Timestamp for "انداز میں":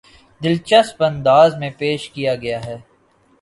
1.03-1.69